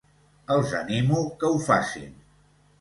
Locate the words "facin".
1.69-2.19